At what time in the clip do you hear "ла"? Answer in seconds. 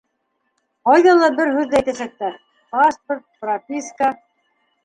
1.19-1.27